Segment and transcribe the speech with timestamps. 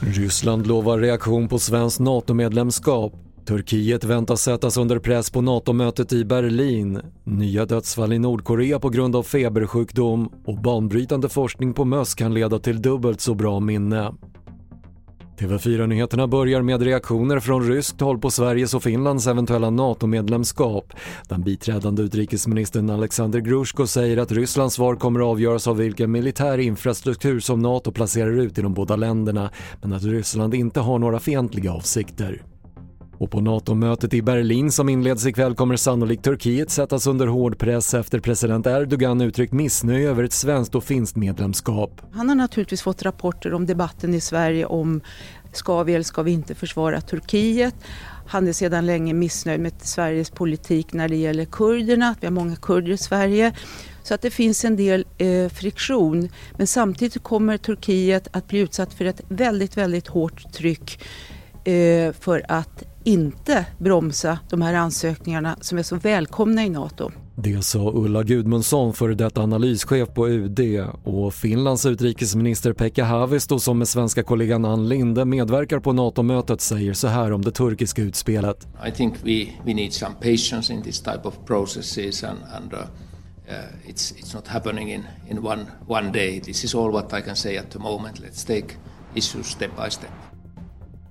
[0.00, 3.12] Ryssland lovar reaktion på svenskt NATO-medlemskap.
[3.46, 7.00] Turkiet väntas sättas under press på NATO-mötet i Berlin.
[7.24, 12.58] Nya dödsfall i Nordkorea på grund av febersjukdom och banbrytande forskning på möss kan leda
[12.58, 14.12] till dubbelt så bra minne.
[15.38, 20.92] TV4-nyheterna börjar med reaktioner från ryskt håll på Sveriges och Finlands eventuella NATO-medlemskap.
[21.28, 26.58] Den biträdande utrikesministern Alexander Grushko säger att Rysslands svar kommer att avgöras av vilken militär
[26.58, 29.50] infrastruktur som NATO placerar ut i de båda länderna,
[29.82, 32.42] men att Ryssland inte har några fientliga avsikter.
[33.18, 37.94] Och på NATO-mötet i Berlin som inleds ikväll kommer sannolikt Turkiet sättas under hård press
[37.94, 42.00] efter president Erdogan uttryckt missnöje över ett svenskt och finskt medlemskap.
[42.12, 45.00] Han har naturligtvis fått rapporter om debatten i Sverige om
[45.52, 47.74] ska vi eller ska vi inte försvara Turkiet.
[48.26, 52.32] Han är sedan länge missnöjd med Sveriges politik när det gäller kurderna, att vi har
[52.32, 53.52] många kurder i Sverige.
[54.02, 56.28] Så att det finns en del eh, friktion.
[56.56, 61.00] Men samtidigt kommer Turkiet att bli utsatt för ett väldigt, väldigt hårt tryck
[61.64, 67.10] eh, för att inte bromsa de här ansökningarna som är så välkomna i NATO.
[67.38, 70.60] Det sa Ulla Gudmundsson, före detta analyschef på UD
[71.04, 76.92] och Finlands utrikesminister Pekka Haavisto som med svenska kollegan Ann Linde medverkar på NATO-mötet säger
[76.92, 78.66] så här om det turkiska utspelet.
[78.88, 82.78] I think we, we need some patience in this type of processes and, and uh,
[82.78, 86.40] uh, it's, it's not happening in, in one, one day.
[86.40, 88.20] This is all what I can say at the moment.
[88.20, 88.76] Let's take
[89.14, 90.10] issues step by step.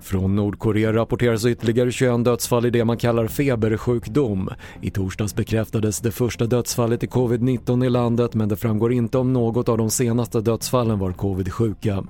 [0.00, 4.50] Från Nordkorea rapporteras ytterligare 21 dödsfall i det man kallar febersjukdom.
[4.82, 9.32] I torsdags bekräftades det första dödsfallet i covid-19 i landet men det framgår inte om
[9.32, 12.04] något av de senaste dödsfallen var covid-sjuka.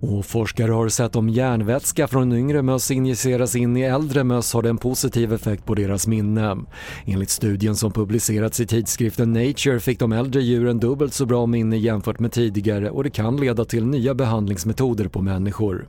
[0.00, 4.62] Och forskare har sett om järnvätska från yngre möss injiceras in i äldre möss har
[4.62, 6.56] det en positiv effekt på deras minne.
[7.04, 11.76] Enligt studien som publicerats i tidskriften Nature fick de äldre djuren dubbelt så bra minne
[11.76, 15.88] jämfört med tidigare och det kan leda till nya behandlingsmetoder på människor.